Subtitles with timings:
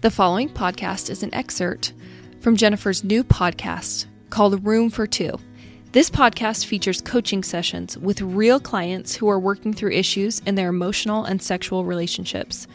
[0.00, 1.92] The following podcast is an excerpt
[2.38, 5.40] from Jennifer's new podcast called Room for Two.
[5.90, 10.68] This podcast features coaching sessions with real clients who are working through issues in their
[10.68, 12.68] emotional and sexual relationships.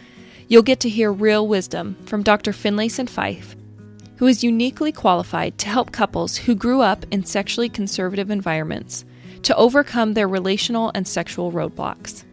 [0.50, 2.52] You'll get to hear real wisdom from Dr.
[2.52, 3.55] Finlayson Fife,
[4.18, 9.05] who is uniquely qualified to help couples who grew up in sexually conservative environments
[9.44, 12.26] to overcome their relational and sexual roadblocks.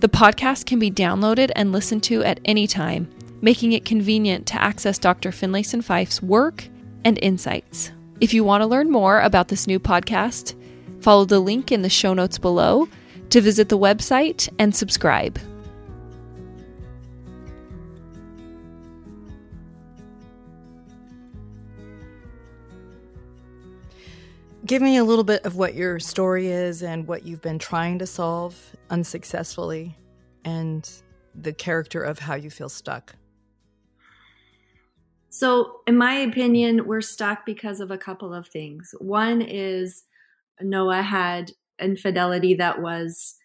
[0.00, 3.10] The podcast can be downloaded and listened to at any time
[3.42, 5.30] making it convenient to access Dr.
[5.30, 6.68] Finlayson Fife's work
[7.04, 7.90] and insights.
[8.20, 10.54] If you want to learn more about this new podcast,
[11.02, 12.88] follow the link in the show notes below
[13.30, 15.38] to visit the website and subscribe.
[24.64, 27.98] Give me a little bit of what your story is and what you've been trying
[27.98, 28.56] to solve
[28.90, 29.98] unsuccessfully,
[30.44, 30.88] and
[31.34, 33.16] the character of how you feel stuck.
[35.32, 38.94] So, in my opinion, we're stuck because of a couple of things.
[38.98, 40.04] One is
[40.60, 43.36] Noah had infidelity that was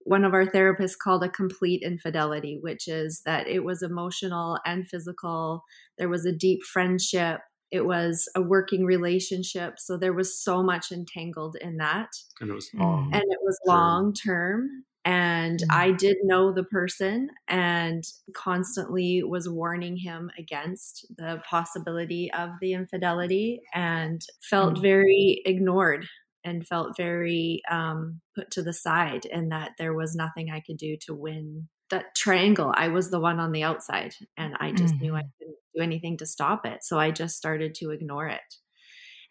[0.00, 4.88] one of our therapists called a complete infidelity, which is that it was emotional and
[4.88, 5.62] physical.
[5.98, 7.38] There was a deep friendship.
[7.70, 9.78] It was a working relationship.
[9.78, 12.08] So there was so much entangled in that.
[12.40, 12.80] And it was mm.
[12.80, 13.10] long.
[13.12, 15.70] And it was long term and mm-hmm.
[15.70, 18.04] I did know the person and
[18.34, 24.82] constantly was warning him against the possibility of the infidelity and felt mm-hmm.
[24.82, 26.08] very ignored
[26.44, 30.76] and felt very um, put to the side and that there was nothing I could
[30.76, 32.74] do to win that triangle.
[32.76, 35.04] I was the one on the outside and I just mm-hmm.
[35.04, 35.28] knew I mm-hmm.
[35.38, 36.82] couldn't do anything to stop it.
[36.82, 38.56] So I just started to ignore it.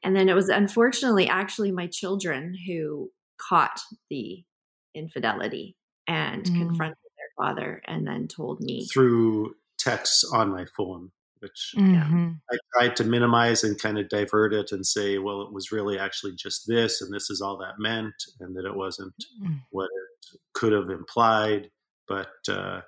[0.01, 4.45] And then it was unfortunately actually my children who caught the
[4.95, 5.75] infidelity
[6.07, 6.57] and mm.
[6.57, 11.11] confronted their father and then told me through texts on my phone
[11.45, 12.31] which mm-hmm.
[12.51, 15.99] I tried to minimize and kind of divert it and say, well, it was really
[15.99, 19.59] actually just this, and this is all that meant, and that it wasn't mm.
[19.69, 21.69] what it could have implied.
[22.07, 22.81] But uh,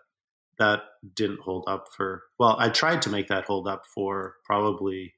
[0.58, 0.82] that
[1.16, 5.14] didn't hold up for, well, I tried to make that hold up for probably,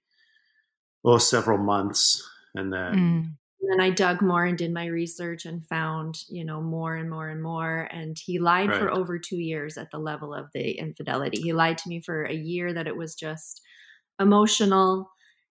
[1.05, 2.27] oh, several months.
[2.55, 6.45] And then mm and then I dug more and did my research and found, you
[6.45, 7.89] know, more and more and more.
[7.91, 8.79] And he lied right.
[8.79, 11.41] for over two years at the level of the infidelity.
[11.41, 13.61] He lied to me for a year that it was just
[14.19, 15.11] emotional.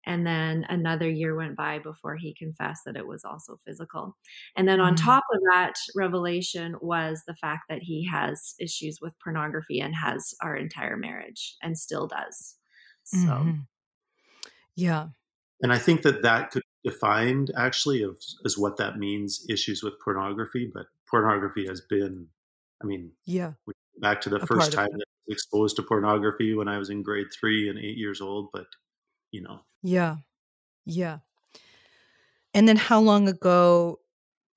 [0.05, 4.17] And then another year went by before he confessed that it was also physical.
[4.57, 5.01] And then on mm.
[5.01, 10.33] top of that revelation was the fact that he has issues with pornography and has
[10.41, 12.55] our entire marriage and still does.
[13.05, 13.59] So, mm-hmm.
[14.75, 15.07] yeah.
[15.61, 19.93] And I think that that could defined actually of as what that means issues with
[20.03, 22.27] pornography but pornography has been
[22.81, 23.53] i mean yeah
[23.99, 26.89] back to the A first time that I was exposed to pornography when i was
[26.89, 28.67] in grade three and eight years old but
[29.31, 30.17] you know yeah
[30.85, 31.19] yeah
[32.53, 33.99] and then how long ago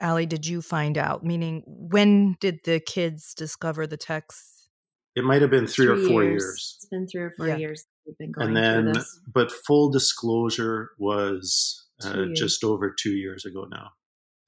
[0.01, 1.25] Allie, did you find out?
[1.25, 4.69] Meaning, when did the kids discover the text?
[5.15, 6.43] It might have been three, three or four years.
[6.43, 6.75] years.
[6.77, 7.57] It's been three or four yeah.
[7.57, 7.87] years.
[8.07, 13.67] We've been going and then, but full disclosure was uh, just over two years ago
[13.71, 13.91] now.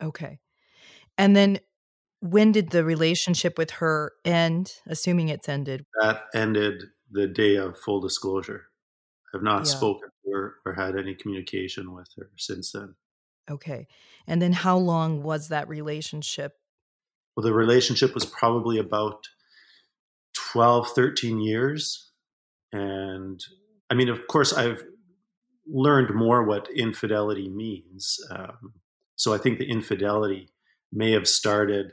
[0.02, 0.38] Okay.
[1.16, 1.58] And then
[2.20, 5.84] when did the relationship with her end, assuming it's ended?
[6.00, 8.66] That ended the day of full disclosure.
[9.34, 9.72] I've not yeah.
[9.72, 12.94] spoken to her or had any communication with her since then.
[13.50, 13.86] Okay.
[14.26, 16.54] And then how long was that relationship?
[17.36, 19.26] Well, the relationship was probably about
[20.34, 22.10] 12, 13 years.
[22.72, 23.40] And
[23.90, 24.82] I mean, of course, I've
[25.70, 28.18] learned more what infidelity means.
[28.30, 28.74] Um,
[29.16, 30.48] so I think the infidelity
[30.92, 31.92] may have started,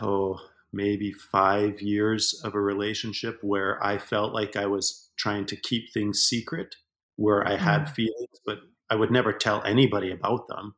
[0.00, 0.38] oh,
[0.72, 5.92] maybe five years of a relationship where I felt like I was trying to keep
[5.92, 6.76] things secret,
[7.16, 7.94] where I had mm-hmm.
[7.94, 8.58] feelings, but
[8.90, 10.74] I would never tell anybody about them.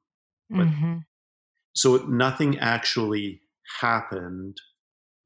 [0.48, 0.98] But, mm-hmm.
[1.74, 3.42] So nothing actually
[3.80, 4.56] happened,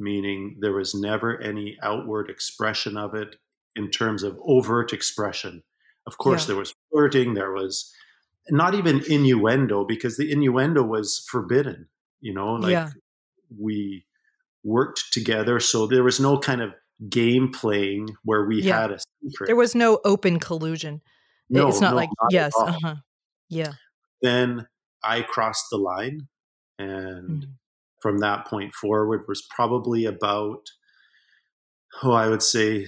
[0.00, 3.36] meaning there was never any outward expression of it
[3.76, 5.62] in terms of overt expression
[6.06, 6.48] of course, yeah.
[6.48, 7.34] there was flirting.
[7.34, 7.92] There was
[8.50, 11.88] not even innuendo because the innuendo was forbidden.
[12.20, 12.90] You know, like yeah.
[13.58, 14.06] we
[14.64, 16.70] worked together, so there was no kind of
[17.08, 18.82] game playing where we yeah.
[18.82, 19.46] had a secret.
[19.46, 21.02] There was no open collusion.
[21.50, 22.96] No, it's not no, like not yes, uh-huh.
[23.48, 23.72] yeah.
[24.20, 24.66] Then
[25.02, 26.28] I crossed the line,
[26.78, 27.50] and mm.
[28.00, 30.70] from that point forward was probably about
[32.02, 32.86] oh, I would say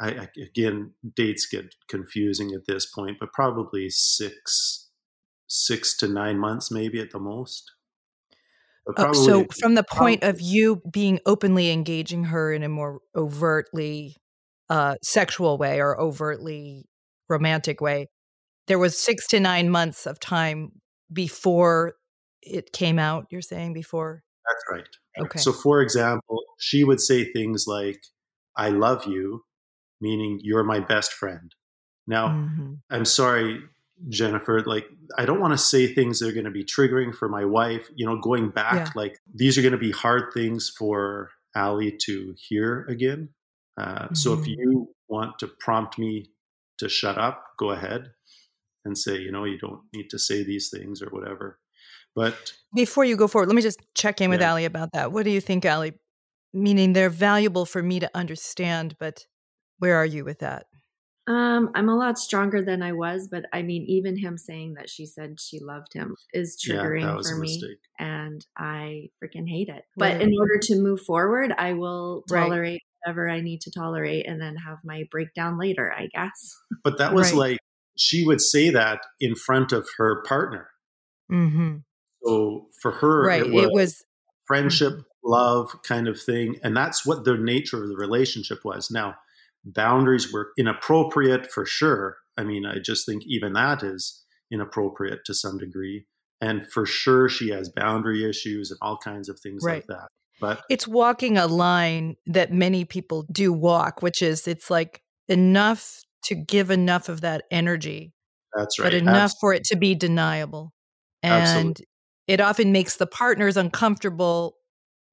[0.00, 4.88] I, again, dates get confusing at this point, but probably six,
[5.46, 7.70] six to nine months, maybe at the most.
[8.96, 13.00] Uh, so, from the point probably, of you being openly engaging her in a more
[13.16, 14.16] overtly
[14.70, 16.86] uh, sexual way or overtly
[17.28, 18.08] romantic way.
[18.66, 20.72] There was six to nine months of time
[21.12, 21.94] before
[22.42, 23.26] it came out.
[23.30, 24.22] You're saying before?
[24.46, 25.24] That's right.
[25.26, 25.38] Okay.
[25.38, 28.00] So, for example, she would say things like,
[28.56, 29.42] I love you,
[30.00, 31.54] meaning you're my best friend.
[32.06, 32.74] Now, Mm-hmm.
[32.90, 33.60] I'm sorry,
[34.08, 34.86] Jennifer, like,
[35.18, 37.88] I don't want to say things that are going to be triggering for my wife.
[37.94, 38.90] You know, going back, Yeah.
[38.94, 43.30] like, these are going to be hard things for Allie to hear again.
[43.76, 44.56] Uh, So, if Mhm.
[44.56, 46.30] you want to prompt me
[46.78, 48.12] to shut up, go ahead
[48.84, 51.58] and say, you know, you don't need to say these things or whatever.
[52.14, 54.50] But Before you go forward, let me just check in with Yeah.
[54.50, 55.10] Allie about that.
[55.12, 55.94] What do you think, Allie?
[56.52, 59.26] Meaning they're valuable for me to understand, but
[59.78, 60.66] where are you with that?
[61.28, 64.88] Um, I'm a lot stronger than I was, but I mean, even him saying that
[64.88, 69.84] she said she loved him is triggering was for me, and I freaking hate it.
[69.96, 70.22] But Right.
[70.22, 72.42] in order to move forward, I will Right.
[72.42, 75.92] tolerate whatever I need to tolerate, and then have my breakdown later.
[75.92, 76.54] I guess.
[76.84, 77.50] But that was Right.
[77.50, 77.60] like
[77.96, 80.68] she would say that in front of her partner.
[81.30, 81.78] Mm-hmm.
[82.22, 83.42] So for her, Right.
[83.42, 84.04] it was, It was
[84.46, 86.56] friendship, love kind of thing.
[86.62, 88.90] And that's what the nature of the relationship was.
[88.90, 89.16] Now,
[89.66, 92.16] boundaries were inappropriate for sure.
[92.38, 96.06] I mean, I just think even that is inappropriate to some degree.
[96.40, 99.76] And for sure, she has boundary issues and all kinds of things Right.
[99.76, 100.08] like that.
[100.40, 106.02] But it's walking a line that many people do walk, which is it's like enough
[106.24, 108.12] to give enough of that energy,
[108.54, 108.86] that's right.
[108.86, 110.72] but enough Abs- for it to be deniable.
[111.22, 111.86] And Absolutely.
[112.28, 114.56] it often makes the partners uncomfortable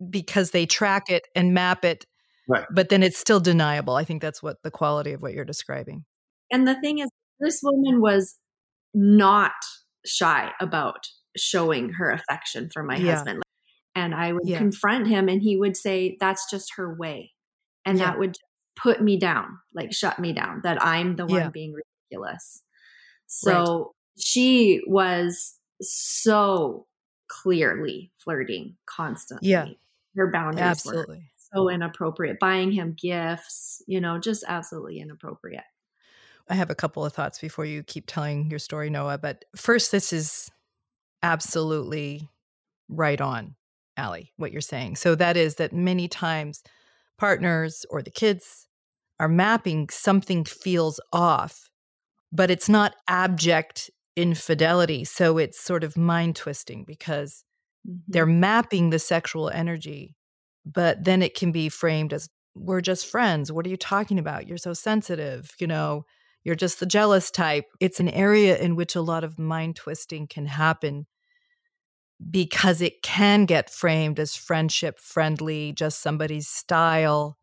[0.09, 2.05] because they track it and map it,
[2.47, 2.65] Right.
[2.71, 3.95] but then it's still deniable.
[3.95, 6.05] I think that's what the quality of what you're describing.
[6.51, 7.09] And the thing is,
[7.39, 8.35] this woman was
[8.93, 9.53] not
[10.05, 11.07] shy about
[11.37, 13.15] showing her affection for my Yeah.
[13.15, 13.41] husband.
[13.95, 14.57] And I would Yeah.
[14.57, 17.33] confront him, and he would say, That's just her way.
[17.85, 18.05] And Yeah.
[18.05, 18.37] that would
[18.75, 22.63] put me down, like shut me down, that I'm the one being ridiculous.
[23.27, 26.87] So she was so
[27.27, 29.49] clearly flirting constantly.
[29.49, 29.67] Yeah.
[30.15, 31.31] Her boundaries were Absolutely.
[31.53, 32.39] So inappropriate.
[32.39, 35.63] Buying him gifts, you know, just absolutely inappropriate.
[36.49, 39.17] I have a couple of thoughts before you keep telling your story, Noah.
[39.17, 40.49] But first, this is
[41.21, 42.27] absolutely
[42.89, 43.55] right on,
[43.95, 44.97] Allie, what you're saying.
[44.97, 46.63] So that is that many times
[47.17, 48.67] partners or the kids
[49.19, 51.69] are mapping something feels off,
[52.31, 55.05] but it's not abject infidelity.
[55.05, 57.43] So it's sort of mind twisting because
[57.87, 58.01] Mhm.
[58.07, 60.15] they're mapping the sexual energy,
[60.65, 63.51] but then it can be framed as we're just friends.
[63.51, 64.47] What are you talking about?
[64.47, 65.51] You're so sensitive.
[65.59, 66.05] You know,
[66.43, 67.65] you're just the jealous type.
[67.79, 71.07] It's an area in which a lot of mind twisting can happen
[72.29, 77.37] because it can get framed as friendship friendly, just somebody's style.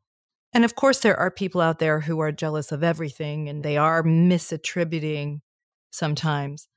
[0.53, 3.77] And of course, there are people out there who are jealous of everything and they
[3.77, 5.41] are misattributing
[5.91, 6.69] sometimes.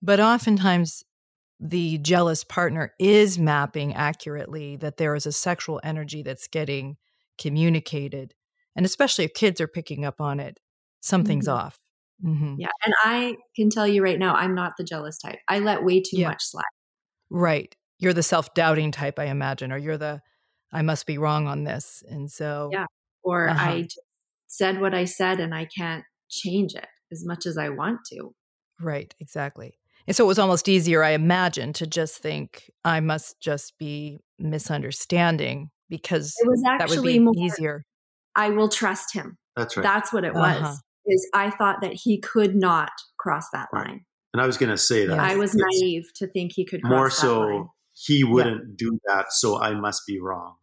[0.00, 1.04] But oftentimes,
[1.62, 6.96] the jealous partner is mapping accurately that there is a sexual energy that's getting
[7.38, 8.34] communicated.
[8.76, 10.60] And especially if kids are picking up on it,
[11.00, 11.52] something's Mhm.
[11.54, 11.80] off.
[12.22, 12.70] hmm Yeah.
[12.84, 15.40] And I can tell you right now, I'm not the jealous type.
[15.48, 16.26] I let way too Yeah.
[16.26, 16.64] much slide.
[17.30, 17.74] Right.
[17.98, 20.22] You're the self doubting type, I imagine, or you're the,
[20.72, 22.02] I must be wrong on this.
[22.08, 22.86] And so, Yeah.
[23.22, 23.58] Or Uh-huh.
[23.60, 23.88] I
[24.48, 28.34] said what I said and I can't change it as much as I want to.
[28.80, 29.78] right, exactly.
[30.06, 34.18] And so it was almost easier, I imagine, to just think, I must just be
[34.38, 37.84] misunderstanding because It was that would actually be more, easier.
[38.34, 39.36] I will trust him.
[39.56, 39.82] that's right.
[39.82, 40.60] That's what it Uh-huh.
[40.62, 40.80] was.
[41.04, 43.88] Is I thought that he could not cross that Right.
[43.88, 44.04] line.
[44.34, 45.16] and I was going to say that.
[45.16, 45.32] Yes.
[45.32, 47.68] I was naive to think he could cross More that so, line.
[47.92, 50.54] he wouldn't do that, so I must be wrong.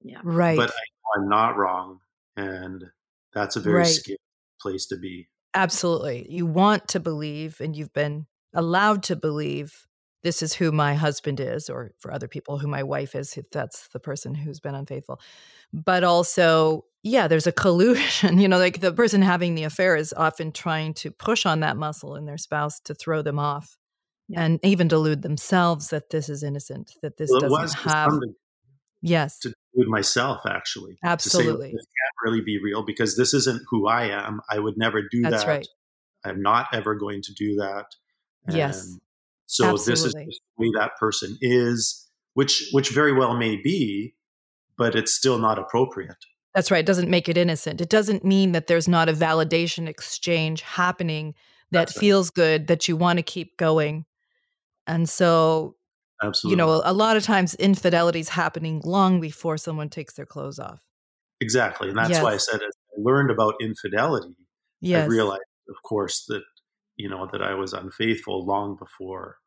[0.00, 0.20] Yeah.
[0.24, 0.56] Right.
[0.56, 1.98] But I, I'm not wrong.
[2.36, 2.84] And
[3.34, 3.86] that's a very Right.
[3.86, 4.16] scary
[4.62, 5.28] place to be.
[5.54, 6.26] Absolutely.
[6.30, 9.86] You want to believe, and you've been allowed to believe
[10.22, 13.48] this is who my husband is, or for other people, who my wife is, if
[13.50, 15.20] that's the person who's been unfaithful.
[15.72, 18.38] But also, yeah, there's a collusion.
[18.40, 21.76] You know, like the person having the affair is often trying to push on that
[21.76, 23.76] muscle in their spouse to throw them off
[24.28, 24.42] Yeah.
[24.42, 28.12] and even delude themselves that this is innocent, that this Well, doesn't have.
[29.00, 30.94] Yes, to do with myself, actually.
[30.94, 31.68] To say, absolutely.
[31.70, 34.40] this can't really be real because this isn't who I am.
[34.50, 35.48] I would never do That's that.
[35.48, 35.68] right.
[36.24, 37.84] I'm not ever going to do that.
[38.48, 38.86] Yes.
[38.86, 39.00] And
[39.46, 40.38] so this is Absolutely.
[40.56, 44.14] the way that person is, which which very well may be,
[44.76, 46.16] but it's still not appropriate.
[46.54, 46.80] That's right.
[46.80, 47.80] It doesn't make it innocent.
[47.80, 51.34] It doesn't mean that there's not a validation exchange happening
[51.70, 52.00] that That's right.
[52.00, 54.06] feels good, that you want to keep going.
[54.86, 55.76] And so,
[56.22, 56.52] Absolutely.
[56.52, 60.58] you know, a lot of times infidelity is happening long before someone takes their clothes
[60.58, 60.82] off.
[61.40, 61.88] exactly.
[61.90, 64.34] And that's why I said as, I learned about infidelity,
[64.80, 65.04] yes.
[65.04, 66.42] I realized, of course, that
[66.98, 69.38] you know that I was unfaithful long before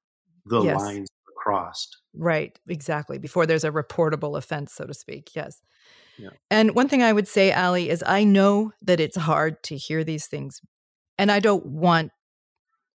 [0.46, 0.82] the Yes.
[0.82, 1.98] lines were crossed.
[2.16, 3.20] Right, exactly.
[3.20, 5.36] Before there's a reportable offense, so to speak.
[5.36, 5.62] Yes.
[6.18, 6.30] Yeah.
[6.50, 10.04] And one thing I would say, Allie, is I know that it's hard to hear
[10.04, 10.62] these things.
[11.18, 12.12] And I don't want,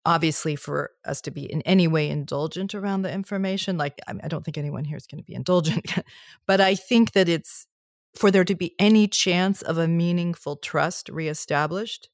[0.05, 3.77] obviously, for us to be in any way indulgent around the information.
[3.77, 5.93] Like, I, I don't think anyone here is going to be indulgent.
[6.47, 7.67] but I think that it's
[8.15, 12.09] for there to be any chance of a meaningful trust reestablished,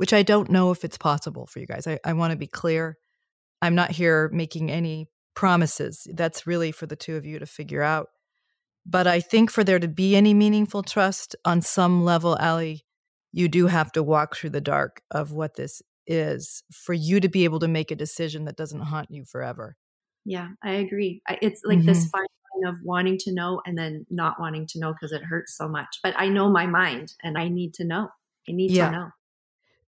[0.00, 1.86] which I don't know if it's possible for you guys.
[1.86, 2.96] I, I want to be clear.
[3.60, 6.06] I'm not here making any promises.
[6.14, 8.06] That's really for the two of you to figure out.
[8.86, 12.86] But I think for there to be any meaningful trust on some level, Allie,
[13.30, 17.28] you do have to walk through the dark of what this is for you to
[17.28, 19.76] be able to make a decision that doesn't haunt you forever.
[20.24, 21.20] Yeah, I agree.
[21.42, 22.10] It's like this Mhm.
[22.10, 22.26] fine
[22.64, 25.68] line of wanting to know and then not wanting to know because it hurts so
[25.68, 25.98] much.
[26.02, 28.08] But I know my mind and I need to know.
[28.48, 28.86] I need Yeah.
[28.86, 29.10] to know.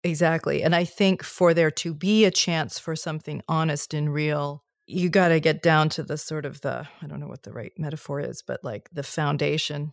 [0.02, 0.62] Exactly.
[0.62, 5.10] And I think for there to be a chance for something honest and real, you
[5.10, 7.72] got to get down to the sort of the, I don't know what the right
[7.78, 9.92] metaphor is, but like the foundation.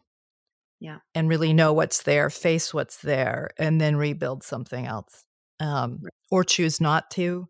[0.80, 1.00] Yeah.
[1.16, 5.26] And really know what's there, face what's there, and then rebuild something else.
[5.60, 6.12] Um, Right.
[6.30, 7.48] or choose not to.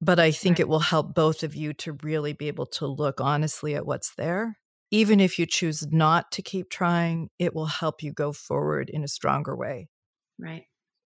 [0.00, 0.60] But I think Right.
[0.60, 4.14] it will help both of you to really be able to look honestly at what's
[4.16, 4.58] there.
[4.90, 9.04] Even if you choose not to keep trying, it will help you go forward in
[9.04, 9.88] a stronger way.
[10.38, 10.66] Right.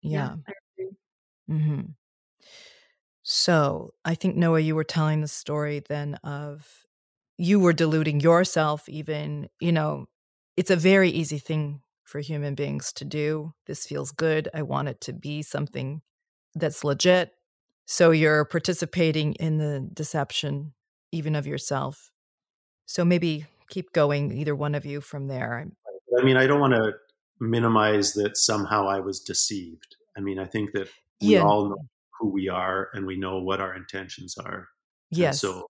[0.01, 0.35] Yeah.
[0.47, 0.91] I agree.
[1.47, 1.81] hmm
[3.23, 6.85] So I think Noah, you were telling the story then of
[7.37, 8.87] you were deluding yourself.
[8.89, 10.07] Even you know,
[10.57, 13.53] it's a very easy thing for human beings to do.
[13.67, 14.49] This feels good.
[14.53, 16.01] I want it to be something
[16.55, 17.31] that's legit.
[17.85, 20.73] So you're participating in the deception,
[21.11, 22.11] even of yourself.
[22.85, 25.67] So maybe keep going, either one of you from there.
[26.19, 26.93] I mean, I don't want to
[27.39, 29.95] minimize that somehow I was deceived.
[30.17, 30.89] I mean, I think that
[31.21, 31.41] we Yeah.
[31.41, 31.77] all know
[32.19, 34.67] who we are and we know what our intentions are.
[35.17, 35.39] And Yes.
[35.39, 35.67] so,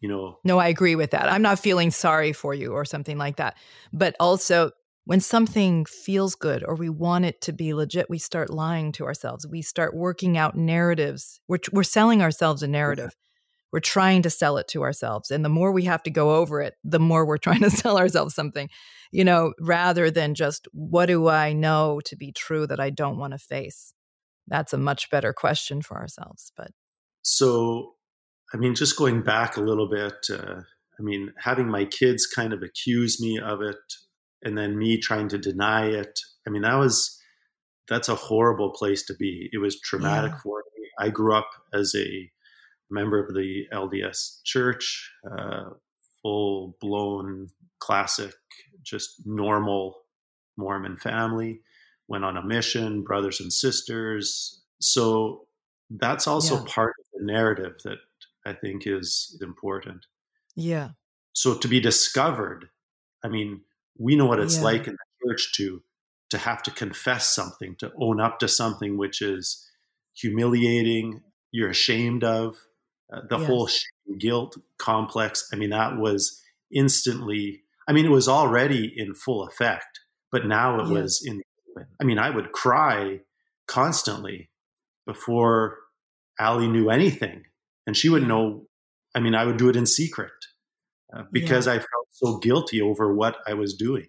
[0.00, 1.30] you know, No, I agree with that.
[1.30, 3.56] I'm not feeling sorry for you or something like that.
[3.92, 4.72] But also,
[5.04, 9.04] when something feels good or we want it to be legit, we start lying to
[9.04, 9.46] ourselves.
[9.46, 11.40] We start working out narratives.
[11.48, 13.14] We're, we're selling ourselves a narrative.
[13.72, 15.30] We're trying to sell it to ourselves.
[15.30, 17.98] And the more we have to go over it, the more we're trying to sell
[17.98, 18.68] ourselves something,
[19.10, 23.18] you know, rather than just what do I know to be true that I don't
[23.18, 23.94] want to face?
[24.48, 26.52] That's a much better question for ourselves.
[26.56, 26.72] But
[27.22, 27.94] so
[28.52, 30.60] I mean, just going back a little bit, uh,
[30.98, 33.76] I mean, having my kids kind of accuse me of it
[34.42, 36.20] and then me trying to deny it.
[36.46, 37.18] I mean, that was,
[37.88, 39.48] that's a horrible place to be.
[39.52, 40.38] It was traumatic Yeah.
[40.42, 40.86] for me.
[40.98, 42.30] I grew up as a
[42.92, 45.70] member of the LDS church, uh,
[46.22, 48.34] full blown classic,
[48.82, 50.02] just normal
[50.56, 51.62] Mormon family,
[52.08, 54.62] went on a mission, brothers and sisters.
[54.80, 55.48] So
[55.90, 56.64] that's also Yeah.
[56.64, 57.98] part of the narrative that
[58.46, 60.06] I think is important.
[60.54, 60.92] yeah,
[61.34, 62.70] So to be discovered,
[63.24, 63.64] I mean,
[63.98, 64.62] we know what it's Yeah.
[64.62, 65.82] like in the church to
[66.30, 69.70] to have to confess something, to own up to something which is
[70.14, 72.56] humiliating, you're ashamed of,
[73.12, 73.84] uh, the whole Yes.
[74.06, 75.48] shame, guilt complex.
[75.52, 77.62] I mean, that was instantly.
[77.88, 80.00] I mean, it was already in full effect,
[80.30, 81.02] but now it Yeah.
[81.02, 81.42] was in.
[82.00, 83.20] I mean, I would cry
[83.66, 84.50] constantly
[85.06, 85.78] before
[86.38, 87.44] Allie knew anything,
[87.86, 88.66] and she would know.
[89.14, 90.32] I mean, I would do it in secret
[91.14, 94.08] uh, because I felt so guilty over what I was doing.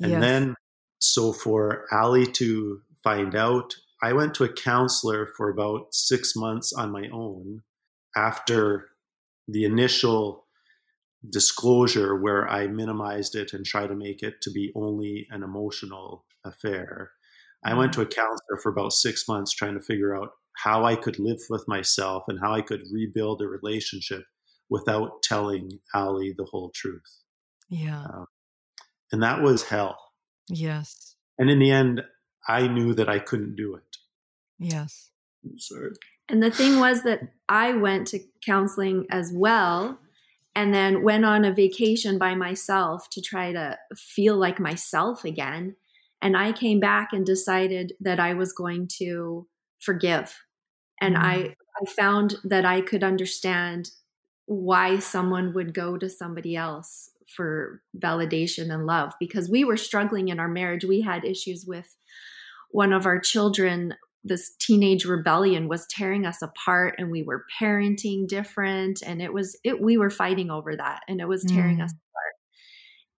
[0.00, 0.20] And yes.
[0.20, 0.54] then,
[0.98, 6.72] so for Allie to find out, I went to a counselor for about six months
[6.72, 7.62] on my own
[8.16, 8.88] after
[9.48, 10.46] the initial
[11.28, 16.24] disclosure where I minimized it and tried to make it to be only an emotional
[16.44, 17.10] affair.
[17.64, 18.02] I went mm-hmm.
[18.02, 21.40] to a counselor for about six months trying to figure out how I could live
[21.50, 24.24] with myself and how I could rebuild a relationship
[24.70, 27.22] without telling Allie the whole truth.
[27.68, 28.26] yeah, um,
[29.12, 29.98] And that was hell.
[30.48, 32.02] yes, And in the end,
[32.48, 33.96] I knew that I couldn't do it.
[34.58, 35.10] yes.
[35.56, 35.90] Sorry.
[36.30, 39.98] And the thing was that I went to counseling as well
[40.54, 45.76] and then went on a vacation by myself to try to feel like myself again.
[46.22, 49.48] And I came back and decided that I was going to
[49.80, 50.36] forgive.
[51.00, 51.54] And I, mm.
[51.80, 53.90] I found that I could understand
[54.46, 60.28] why someone would go to somebody else for validation and love because we were struggling
[60.28, 60.84] in our marriage.
[60.84, 61.96] We had issues with
[62.70, 68.28] one of our children this teenage rebellion was tearing us apart and we were parenting
[68.28, 71.84] different and it was it we were fighting over that and it was tearing Mm.
[71.84, 72.34] us apart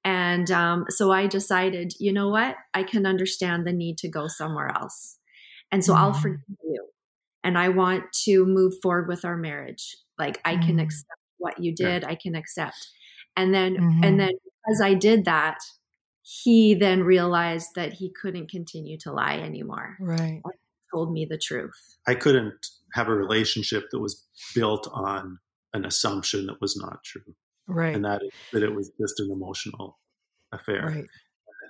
[0.04, 2.56] And um, so I decided, you know what?
[2.74, 5.18] I can understand the need to go somewhere else.
[5.70, 5.98] And so mm.
[5.98, 6.86] I'll forgive you.
[7.44, 9.96] And I want to move forward with our marriage.
[10.18, 10.82] Like I can mm.
[10.82, 12.76] accept what you did, I can accept.
[13.36, 14.04] And then, mm-hmm.
[14.04, 15.58] and then because I did that,
[16.22, 19.96] he then realized that he couldn't continue to lie anymore.
[19.98, 20.40] Right.
[20.92, 21.96] Told me the truth.
[22.06, 25.38] I couldn't have a relationship that was built on
[25.72, 27.34] an assumption that was not true.
[27.66, 27.94] Right.
[27.94, 28.22] And that
[28.52, 29.98] that it was just an emotional
[30.52, 30.86] affair.
[30.86, 31.06] Right.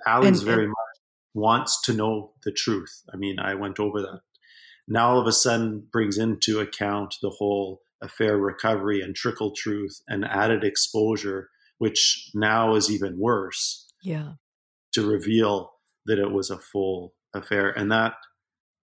[0.05, 0.93] Allie's and, very and, much
[1.33, 3.03] wants to know the truth.
[3.13, 4.21] I mean, I went over that.
[4.87, 10.01] Now all of a sudden brings into account the whole affair recovery and trickle truth
[10.07, 13.87] and added exposure, which now is even worse.
[14.01, 14.33] Yeah.
[14.93, 15.71] To reveal
[16.05, 17.71] that it was a full affair.
[17.71, 18.13] And that,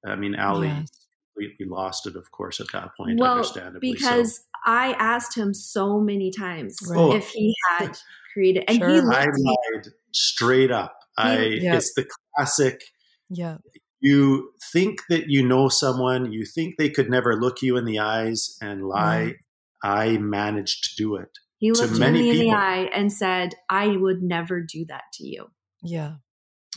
[0.05, 0.89] I mean, Allie yes.
[1.35, 3.93] completely lost it, of course, at that point, well, understandably.
[3.93, 4.43] Because so.
[4.67, 7.17] I asked him so many times right.
[7.17, 7.97] if he had
[8.33, 8.89] created, and sure.
[8.89, 10.97] he I lied straight up.
[11.19, 11.77] I, yeah.
[11.77, 12.81] it's the classic.
[13.29, 13.59] Yeah
[14.01, 17.99] you think that you know someone, you think they could never look you in the
[17.99, 19.35] eyes and lie.
[19.35, 19.37] Mm.
[19.83, 21.39] I managed to do it.
[21.59, 25.51] He looked me in the eye and said, I would never do that to you.
[25.83, 26.15] Yeah.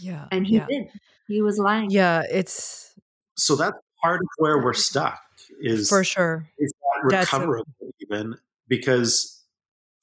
[0.01, 0.25] Yeah.
[0.31, 0.65] And he yeah.
[0.69, 0.87] did.
[1.27, 1.89] He was lying.
[1.89, 2.23] Yeah.
[2.29, 2.93] It's
[3.35, 5.19] so that's part of where we're stuck
[5.61, 6.47] is for sure.
[6.57, 7.65] Is that recoverable
[7.99, 8.35] even
[8.67, 9.43] because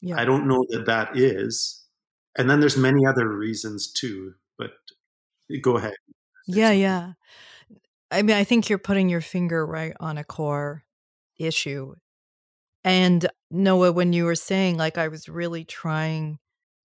[0.00, 0.18] yeah.
[0.18, 1.84] I don't know that that is.
[2.36, 4.70] And then there's many other reasons too, but
[5.62, 5.94] go ahead.
[6.46, 7.12] Yeah, yeah.
[8.10, 10.84] I mean, I think you're putting your finger right on a core
[11.38, 11.94] issue.
[12.82, 16.38] And Noah, when you were saying, like, I was really trying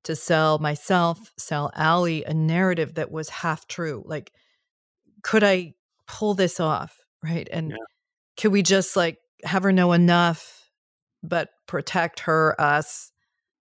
[0.03, 4.03] to sell myself, sell Allie a narrative that was half true.
[4.05, 4.31] Like,
[5.23, 5.73] could I
[6.07, 6.97] pull this off?
[7.23, 7.47] Right.
[7.51, 7.77] And yeah.
[8.37, 10.69] could we just like have her know enough,
[11.23, 13.11] but protect her, us?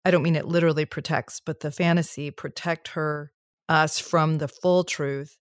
[0.05, 3.31] I don't mean it literally protects, but the fantasy protect her,
[3.69, 5.37] us from the full truth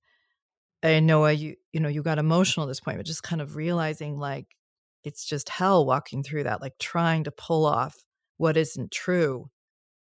[0.82, 3.56] and Noah, you you know, you got emotional at this point, but just kind of
[3.56, 4.46] realizing like
[5.04, 8.04] it's just hell walking through that, like trying to pull off
[8.36, 9.48] what isn't true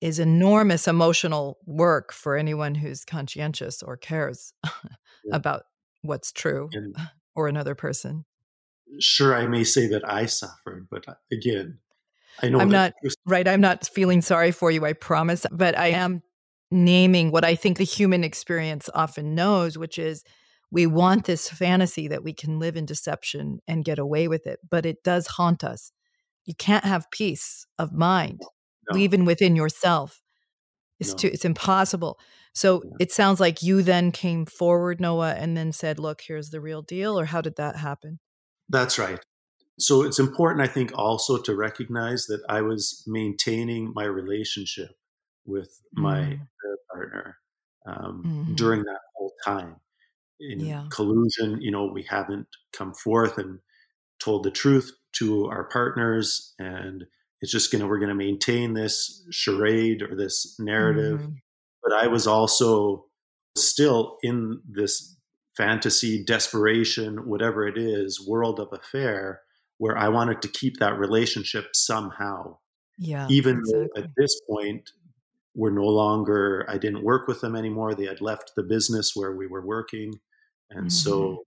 [0.01, 4.71] is enormous emotional work for anyone who's conscientious or cares yeah.
[5.31, 5.63] about
[6.07, 6.95] what's true and
[7.35, 8.25] or another person.
[8.99, 11.79] Sure, I may say that I suffered, but uh, again,
[12.41, 12.93] I know I'm not
[13.25, 13.47] right.
[13.47, 16.21] I'm not feeling sorry for you, I promise, but I am
[16.71, 20.23] naming what I think the human experience often knows, which is
[20.71, 24.59] we want this fantasy that we can live in deception and get away with it,
[24.69, 25.91] but it does haunt us.
[26.45, 28.41] You can't have peace of mind,
[28.91, 28.97] no.
[28.97, 30.21] even within yourself.
[30.99, 31.17] It's no.
[31.17, 32.19] too, it's impossible.
[32.53, 32.91] So yeah.
[33.01, 36.81] it sounds like you then came forward, Noah, and then said, "Look, here's the real
[36.81, 38.19] deal." Or how did that happen?
[38.69, 39.19] That's right.
[39.77, 44.91] So it's important, I think, also to recognize that I was maintaining my relationship
[45.45, 46.39] with my mm.
[46.93, 47.37] partner
[47.85, 48.55] um, mm-hmm.
[48.55, 49.75] during that whole time
[50.39, 50.85] in yeah.
[50.91, 51.61] collusion.
[51.61, 53.59] You know, we haven't come forth and
[54.19, 57.03] told the truth to our partners, and
[57.45, 61.19] it's just gonna we're gonna maintain this charade or this narrative.
[61.19, 61.33] Mm-hmm.
[61.83, 63.05] But I was also
[63.55, 65.15] still in this
[65.55, 69.41] fantasy, desperation, whatever it is, world of affair
[69.77, 72.57] where I wanted to keep that relationship somehow.
[72.97, 73.27] Yeah.
[73.29, 73.89] Even exactly.
[73.93, 74.89] though at this point
[75.53, 77.93] we're no longer I didn't work with them anymore.
[77.93, 80.13] They had left the business where we were working.
[80.71, 80.89] And mm-hmm.
[80.89, 81.43] so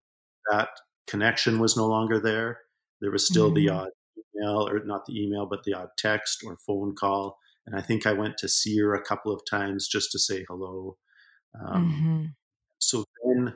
[0.48, 0.68] that
[1.08, 2.60] connection was no longer there.
[3.00, 3.66] There was still mm-hmm.
[3.66, 3.90] the odd
[4.38, 7.38] email, or not the email, but the odd text or phone call.
[7.66, 10.44] And I think I went to see her a couple of times just to say
[10.48, 10.96] hello.
[11.60, 12.24] Um, mm-hmm.
[12.78, 13.54] So then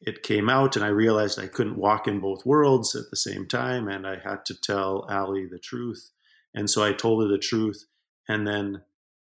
[0.00, 3.46] it came out, and I realized I couldn't walk in both worlds at the same
[3.46, 6.10] time, and I had to tell Allie the truth.
[6.54, 7.84] And so I told her the truth.
[8.28, 8.82] And then,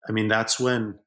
[0.08, 0.98] I mean, that's when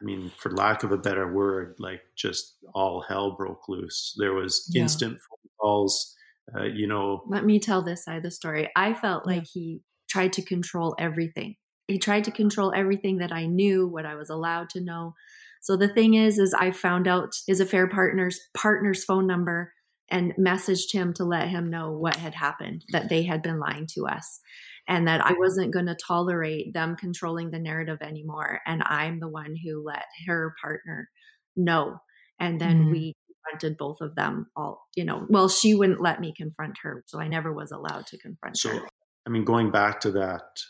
[0.00, 4.14] I mean, for lack of a better word, like just all hell broke loose.
[4.18, 4.82] There was yeah.
[4.82, 6.14] instant phone calls.
[6.54, 8.70] Uh, you know, let me tell this side of the story.
[8.76, 11.56] I felt like he tried to control everything.
[11.88, 15.14] He tried to control everything that I knew, what I was allowed to know.
[15.60, 19.72] So the thing is, is I found out his affair partner's partner's phone number
[20.08, 23.86] and messaged him to let him know what had happened, that they had been lying
[23.94, 24.40] to us
[24.88, 28.60] and that I wasn't going to tolerate them controlling the narrative anymore.
[28.66, 31.08] And I'm the one who let her partner
[31.56, 31.96] know.
[32.38, 32.90] And then mm-hmm.
[32.92, 33.14] we
[33.48, 37.04] confronted both of them all, you know, well, she wouldn't let me confront her.
[37.06, 38.80] So I never was allowed to confront so, her.
[39.26, 40.60] I mean, going back to that,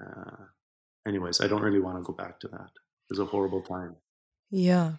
[0.00, 0.44] uh,
[1.06, 2.70] anyways, I don't really want to go back to that.
[2.74, 3.96] It was a horrible time.
[4.50, 4.92] Yeah.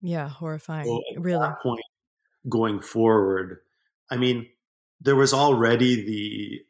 [0.00, 0.28] Yeah.
[0.28, 0.86] Horrifying.
[0.86, 1.48] So really.
[1.62, 1.84] point,
[2.48, 3.58] going forward,
[4.10, 4.46] I mean,
[5.02, 6.62] there was already the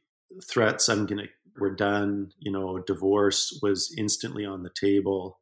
[0.43, 1.27] threats i'm gonna
[1.59, 5.39] we're done you know divorce was instantly on the table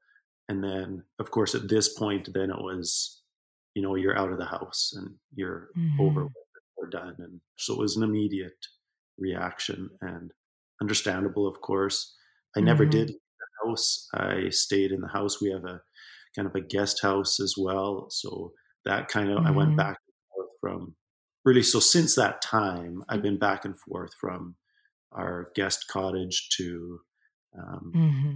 [0.49, 3.20] and then of course at this point then it was
[3.75, 6.01] you know you're out of the house and you're mm-hmm.
[6.01, 6.29] over
[6.77, 8.67] or done and so it was an immediate
[9.19, 10.33] reaction and
[10.81, 12.15] understandable of course
[12.57, 12.99] i never mm-hmm.
[12.99, 15.81] did the house i stayed in the house we have a
[16.35, 18.53] kind of a guest house as well so
[18.85, 19.47] that kind of mm-hmm.
[19.47, 19.79] i went mm-hmm.
[19.79, 20.95] back and forth from
[21.45, 24.57] really so since that time i've been back and forth from
[25.13, 27.01] our guest cottage to
[27.59, 28.35] um, mm-hmm.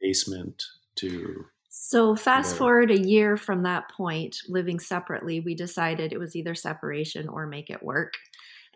[0.00, 0.62] basement
[0.96, 6.36] to so fast forward a year from that point living separately we decided it was
[6.36, 8.12] either separation or make it work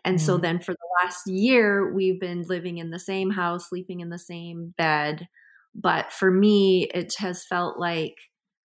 [0.03, 0.25] and mm-hmm.
[0.25, 4.09] so then for the last year we've been living in the same house sleeping in
[4.09, 5.27] the same bed
[5.75, 8.15] but for me it has felt like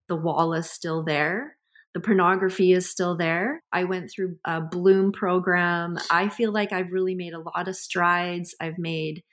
[0.08, 1.56] the wall is still there
[1.94, 3.62] the pornography is still there.
[3.72, 5.98] I went through a Bloom program.
[6.10, 8.54] I feel like I've really made a lot of strides.
[8.60, 9.24] I've made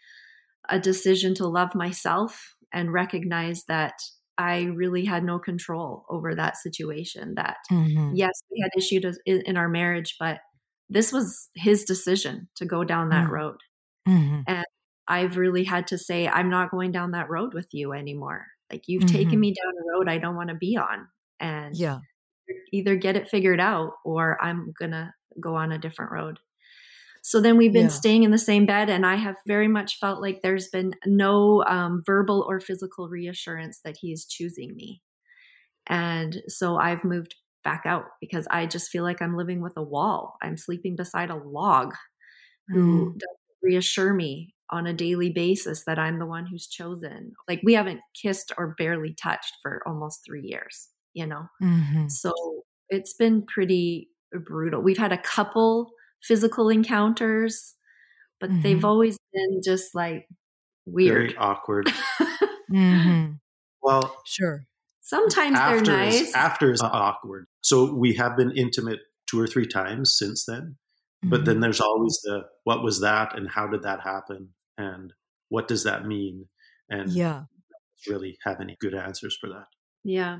[0.70, 3.94] a decision to love myself and recognize that
[4.38, 7.36] I really had no control over that situation.
[7.36, 8.12] That, mm-hmm.
[8.16, 10.40] yes, we had issues in our marriage, but
[10.90, 13.34] this was his decision to go down that mm-hmm.
[13.34, 13.58] road.
[14.08, 14.42] Mm-hmm.
[14.48, 14.66] And
[15.08, 18.46] I've really had to say, I'm not going down that road with you anymore.
[18.72, 19.40] Like, you've taken mm-hmm.
[19.40, 21.08] me down a road I don't want to be on.
[21.40, 22.00] And yeah
[22.72, 26.40] either get it figured out or I'm going to go on a different road.
[27.28, 27.90] So then we've been yeah.
[27.90, 31.64] staying in the same bed, and I have very much felt like there's been no
[31.64, 35.02] um, verbal or physical reassurance that he is choosing me.
[35.88, 39.84] And so I've moved back out because I just feel like I'm living with a
[39.84, 40.36] wall.
[40.44, 41.96] I'm sleeping beside a log
[42.68, 43.14] who mm.
[43.14, 47.34] doesn't reassure me on a daily basis that I'm the one who's chosen.
[47.48, 51.48] Like we haven't kissed or barely touched for almost three years you know?
[51.64, 52.10] Mm-hmm.
[52.10, 52.32] So
[52.90, 54.82] it's been pretty brutal.
[54.84, 55.90] We've had a couple
[56.28, 57.76] physical encounters,
[58.40, 58.62] but mm-hmm.
[58.62, 60.28] they've always been just like
[60.86, 61.30] weird.
[61.30, 61.88] Very awkward.
[62.72, 63.34] mm-hmm.
[63.82, 64.66] Well, sure.
[65.02, 66.22] Sometimes they're nice.
[66.22, 67.46] Is, after is awkward.
[67.62, 70.78] So we have been intimate two or three times since then.
[71.24, 71.62] But then mm-hmm.
[71.62, 75.12] there's always the what was that and how did that happen and
[75.50, 76.48] what does that mean?
[76.90, 77.44] And yeah,
[78.08, 79.66] really have any good answers for that.
[80.04, 80.40] Yeah.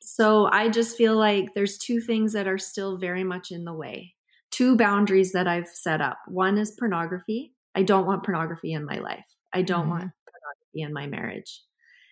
[0.00, 3.72] So I just feel like there's two things that are still very much in the
[3.72, 4.14] way.
[4.54, 6.18] Two boundaries that I've set up.
[6.28, 7.54] One is pornography.
[7.74, 9.24] I don't want pornography in my life.
[9.52, 9.90] I don't mm-hmm.
[9.90, 11.60] want pornography in my marriage.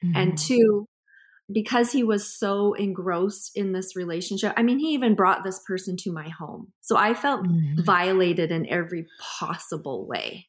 [0.05, 0.17] Mm-hmm.
[0.17, 0.89] And two,
[1.53, 5.97] because he was so engrossed in this relationship, I mean, he even brought this person
[5.99, 6.73] to my home.
[6.81, 7.83] So I felt mm-hmm.
[7.85, 9.07] violated in every
[9.39, 10.49] possible way.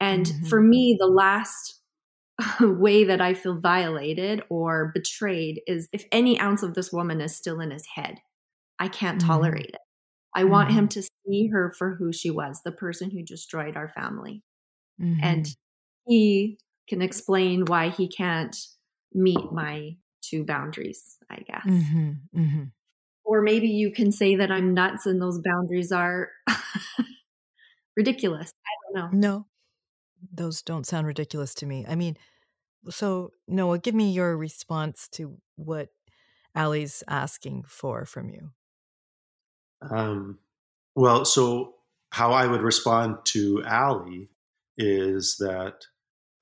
[0.00, 0.46] And mm-hmm.
[0.48, 1.80] for me, the last
[2.60, 7.34] way that I feel violated or betrayed is if any ounce of this woman is
[7.34, 8.16] still in his head.
[8.78, 9.28] I can't mm-hmm.
[9.28, 9.80] tolerate it.
[10.34, 10.50] I mm-hmm.
[10.50, 11.00] want him mm-hmm.
[11.00, 14.42] to see her for who she was, the person who destroyed our family.
[15.00, 15.20] Mm-hmm.
[15.22, 15.48] And
[16.06, 18.56] he can explain why he can't
[19.12, 21.66] meet my two boundaries, I guess.
[21.66, 22.10] Mm-hmm.
[22.36, 22.64] Mm-hmm.
[23.24, 26.30] Or maybe you can say that I'm nuts and those boundaries are
[27.96, 28.50] ridiculous.
[28.50, 29.18] I don't know.
[29.18, 29.46] No,
[30.32, 31.84] those don't sound ridiculous to me.
[31.88, 32.16] I mean,
[32.90, 35.88] so Noah, give me your response to what
[36.54, 38.50] Allie's asking for from you.
[39.90, 40.38] Um,
[40.94, 41.74] well, so
[42.10, 44.28] how I would respond to Allie
[44.76, 45.86] is that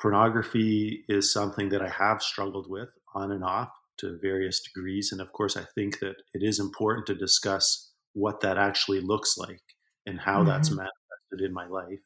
[0.00, 5.12] pornography is something that I have struggled with on and off to various degrees.
[5.12, 9.36] And of course, I think that it is important to discuss what that actually looks
[9.36, 9.62] like
[10.06, 10.48] and how mm-hmm.
[10.48, 12.02] that's manifested in my life.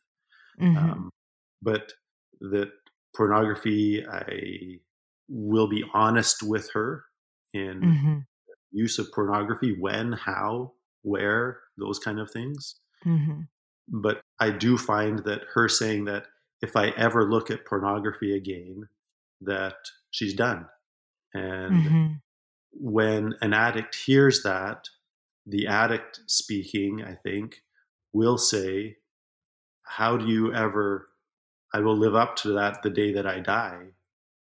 [0.60, 0.76] Mm-hmm.
[0.76, 1.10] Um,
[1.62, 1.92] but
[2.40, 2.70] that
[3.16, 4.80] pornography, I
[5.28, 7.04] will be honest with her
[7.54, 8.18] in mm-hmm.
[8.72, 10.72] use of pornography, when, how,
[11.04, 12.76] where, those kind of things.
[13.06, 13.42] Mm-hmm.
[13.88, 16.26] But I do find that her saying that
[16.62, 18.88] if I ever look at pornography again,
[19.40, 19.76] that
[20.10, 20.66] she's done.
[21.34, 22.06] And mm-hmm.
[22.72, 24.88] when an addict hears that,
[25.46, 27.62] the addict speaking, I think,
[28.12, 28.96] will say,
[29.82, 31.08] How do you ever
[31.74, 33.86] I will live up to that the day that I die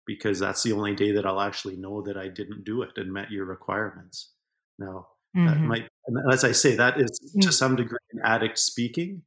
[0.05, 3.11] because that's the only day that I'll actually know that I didn't do it and
[3.11, 4.31] met your requirements.
[4.77, 5.45] Now, mm-hmm.
[5.45, 5.87] that might,
[6.31, 9.23] as I say, that is to some degree an addict speaking,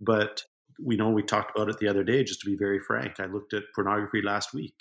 [0.00, 0.42] but
[0.82, 2.24] we know we talked about it the other day.
[2.24, 4.74] Just to be very frank, I looked at pornography last week.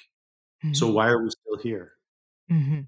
[0.64, 0.74] Mm-hmm.
[0.74, 1.94] So why are we still here?
[2.52, 2.82] Mm-hmm.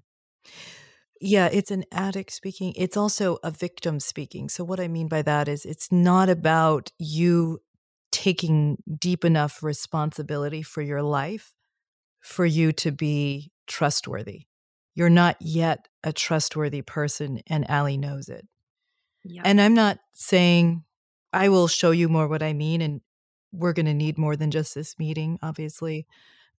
[1.20, 2.74] Yeah, it's an addict speaking.
[2.76, 4.48] It's also a victim speaking.
[4.48, 7.58] So, what I mean by that is it's not about you
[8.12, 11.54] taking deep enough responsibility for your life
[12.20, 14.46] for you to be trustworthy.
[14.98, 18.46] You're not yet a trustworthy person, and Allie knows it.
[19.24, 19.44] Yep.
[19.46, 20.84] And I'm not saying
[21.32, 23.00] I will show you more what I mean, and
[23.52, 26.06] we're going to need more than just this meeting, obviously,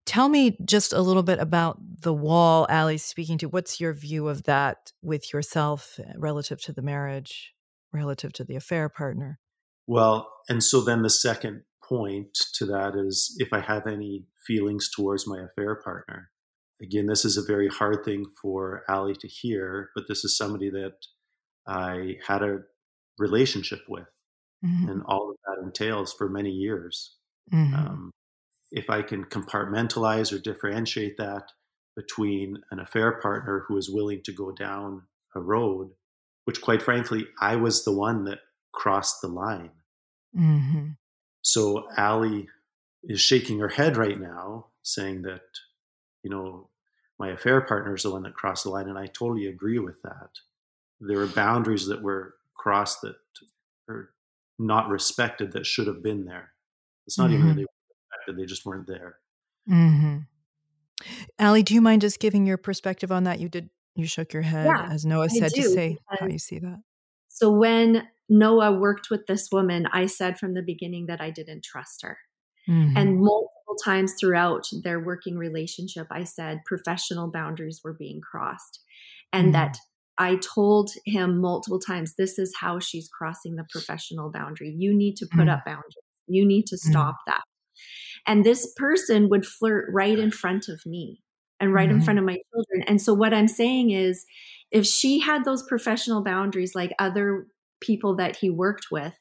[0.10, 3.48] Tell me just a little bit about the wall Allie's speaking to.
[3.48, 7.54] What's your view of that with yourself eh, relative to the marriage,
[7.94, 9.40] relative to the affair partner?
[9.86, 14.90] Well, and so then the second point to that is if I have any feelings
[14.90, 16.32] towards my affair partner.
[16.82, 20.70] Again, this is a very hard thing for Allie to hear, but this is somebody
[20.70, 20.94] that
[21.68, 22.60] I had a
[23.18, 24.08] relationship with,
[24.66, 24.90] mm-hmm.
[24.90, 27.18] and all of that entails for many years.
[27.54, 27.76] Mm-hmm.
[27.76, 28.12] Um,
[28.72, 31.52] if I can compartmentalize or differentiate that
[31.96, 35.04] between an affair partner who is willing to go down
[35.36, 35.90] a road,
[36.46, 38.40] which quite frankly, I was the one that
[38.72, 39.72] crossed the line.
[40.38, 40.90] Mm-hmm.
[41.42, 42.48] So Allie
[43.04, 45.42] is shaking her head right now, saying that,
[46.24, 46.69] you know,
[47.20, 48.88] my affair partner is the one that crossed the line.
[48.88, 50.30] And I totally agree with that.
[51.02, 53.16] There were boundaries that were crossed that
[53.90, 54.12] are
[54.58, 56.52] not respected that should have been there.
[57.06, 57.36] It's not mm-hmm.
[57.36, 57.68] even that they were
[58.12, 59.18] respected, they just weren't there.
[59.70, 60.18] Mm-hmm.
[61.38, 63.40] Allie, do you mind just giving your perspective on that?
[63.40, 66.60] You did, you shook your head, yeah, as Noah said, to say how you see
[66.60, 66.82] that.
[67.30, 71.64] So when Noah worked with this woman, I said from the beginning that I didn't
[71.64, 72.18] trust her.
[72.70, 72.98] Mm-hmm.
[72.98, 78.80] And multiple times throughout their working relationship, I said professional boundaries were being crossed.
[79.34, 79.54] And mm-hmm.
[79.54, 79.78] that
[80.18, 84.76] I told him multiple times, this is how she's crossing the professional boundary.
[84.78, 85.50] You need to put mm-hmm.
[85.50, 85.96] up boundaries.
[86.28, 86.92] You need to mm-hmm.
[86.92, 87.42] stop that.
[88.28, 91.22] And this person would flirt right in front of me
[91.60, 92.06] and right in mm-hmm.
[92.06, 92.84] front of my children.
[92.88, 94.26] And so what I'm saying is,
[94.72, 97.48] if she had those professional boundaries like other
[97.82, 99.14] people that he worked with,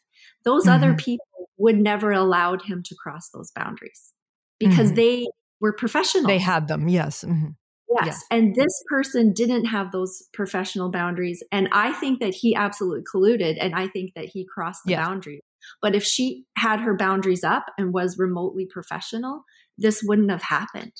[0.45, 1.27] those other people
[1.59, 4.13] would never allowed him to cross those boundaries
[4.59, 4.97] because mm-hmm.
[4.97, 5.27] they
[5.61, 6.27] were professionals.
[6.29, 7.25] They had them, yes.
[7.25, 7.49] Mm-hmm.
[7.91, 8.07] yes.
[8.07, 8.25] Yes.
[8.31, 11.43] And this person didn't have those professional boundaries.
[11.53, 15.07] And I think that he absolutely colluded and I think that he crossed the yes.
[15.07, 15.41] boundary.
[15.83, 19.43] But if she had her boundaries up and was remotely professional,
[19.77, 20.93] this wouldn't have happened.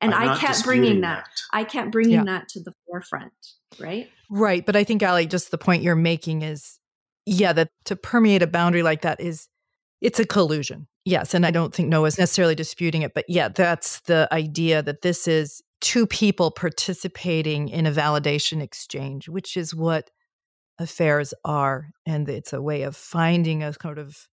[0.00, 1.24] And I'm I kept bringing that.
[1.24, 1.58] that.
[1.58, 2.24] I kept bringing yeah.
[2.24, 3.32] that to the forefront,
[3.78, 4.10] right?
[4.28, 4.64] Right.
[4.64, 6.78] But I think, Allie, just the point you're making is
[7.26, 9.48] yeah, that to permeate a boundary like that is
[10.06, 10.86] it's a collusion.
[11.04, 15.02] Yes, and I don't think Noah's necessarily disputing it, but yeah, that's the idea that
[15.02, 20.10] this is two people participating in a validation exchange, which is what
[20.78, 24.28] affairs are, and it's a way of finding a kind of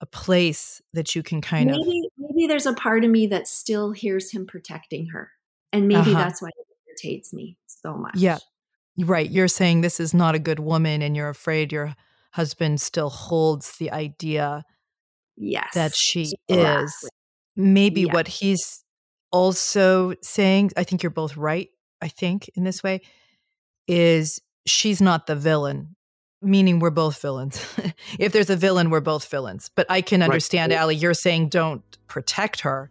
[0.00, 3.48] a place that you can kind maybe, of maybe there's a part of me that
[3.48, 5.32] still hears him protecting her,
[5.72, 6.12] and maybe uh-huh.
[6.12, 8.14] that's why it irritates me so much.
[8.16, 8.38] Yeah,
[8.96, 9.28] right.
[9.28, 11.96] You're saying this is not a good woman, and you're afraid your
[12.30, 14.62] husband still holds the idea
[15.36, 17.10] yes that she is
[17.56, 18.12] maybe yeah.
[18.12, 18.84] what he's
[19.32, 21.70] also saying i think you're both right
[22.00, 23.00] i think in this way
[23.86, 25.94] is she's not the villain
[26.42, 27.64] meaning we're both villains
[28.18, 30.78] if there's a villain we're both villains but i can understand right.
[30.78, 32.90] Allie, you're saying don't protect her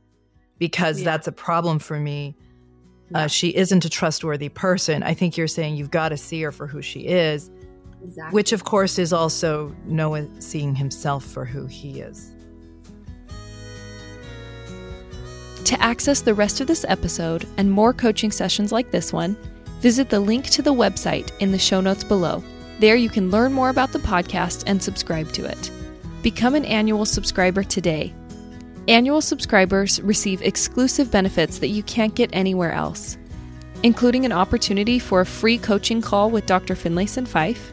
[0.58, 1.06] because yeah.
[1.06, 2.36] that's a problem for me
[3.14, 3.26] uh, yeah.
[3.26, 6.52] uh, she isn't a trustworthy person i think you're saying you've got to see her
[6.52, 7.50] for who she is
[8.06, 8.36] Exactly.
[8.36, 12.35] Which, of course, is also Noah seeing himself for who he is.
[15.66, 19.36] To access the rest of this episode and more coaching sessions like this one,
[19.80, 22.44] visit the link to the website in the show notes below.
[22.80, 25.72] There you can learn more about the podcast and subscribe to it.
[26.22, 28.14] Become an annual subscriber today.
[28.88, 33.18] Annual subscribers receive exclusive benefits that you can't get anywhere else,
[33.82, 36.76] including an opportunity for a free coaching call with Dr.
[36.76, 37.72] Finlayson Fife,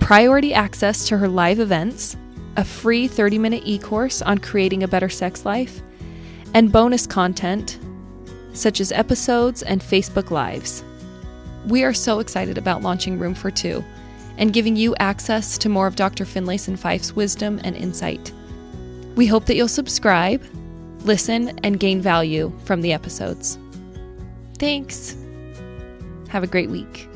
[0.00, 2.16] priority access to her live events,
[2.56, 5.82] a free 30 minute e course on creating a better sex life,
[6.54, 7.78] and bonus content
[8.54, 10.84] such as episodes and Facebook Lives.
[11.66, 13.84] We are so excited about launching Room for Two
[14.38, 16.24] and giving you access to more of Dr.
[16.24, 18.32] Finlayson Fife's wisdom and insight.
[19.16, 20.42] We hope that you'll subscribe,
[21.00, 23.58] listen, and gain value from the episodes.
[24.58, 25.16] Thanks.
[26.28, 27.08] Have a great week.